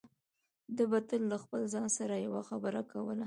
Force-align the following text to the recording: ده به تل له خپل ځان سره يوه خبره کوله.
ده 0.75 0.83
به 0.91 0.99
تل 1.09 1.21
له 1.31 1.37
خپل 1.43 1.61
ځان 1.73 1.87
سره 1.97 2.13
يوه 2.25 2.41
خبره 2.49 2.81
کوله. 2.91 3.19